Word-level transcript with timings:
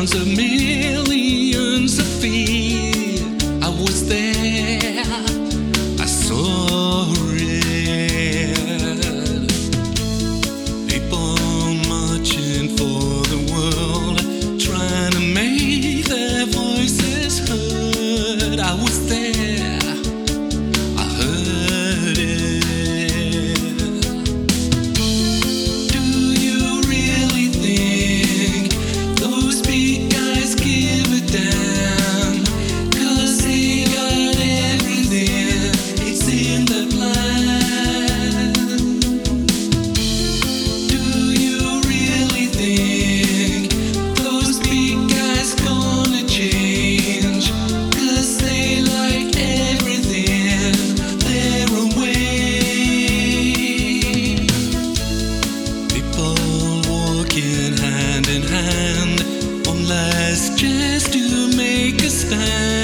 Sounds 0.00 0.14
of 0.14 0.26
me. 0.28 0.69
stand. 62.30 62.79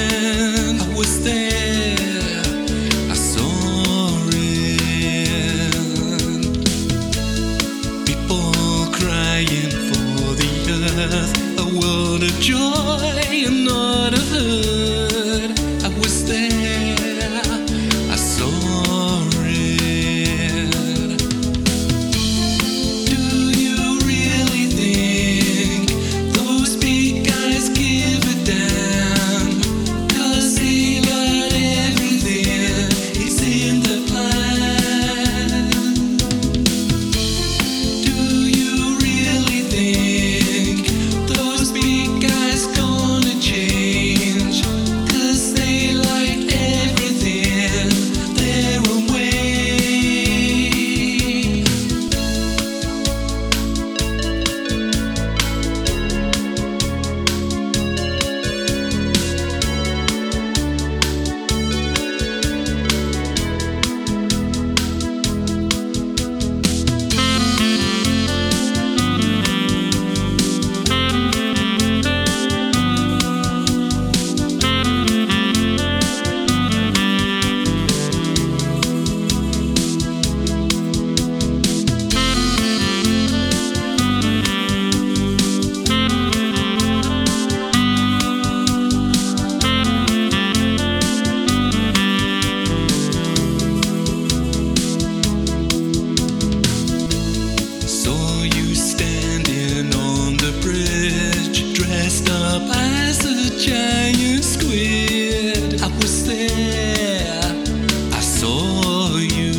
saw 108.47 109.17
you 109.17 109.53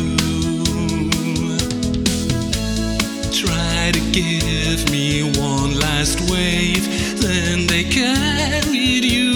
try 3.31 3.91
to 3.91 4.01
give 4.11 4.89
me 4.89 5.31
one 5.39 5.71
last 5.79 6.19
wave, 6.31 6.85
then 7.21 7.67
they 7.67 7.83
carried 7.83 9.05
you. 9.05 9.28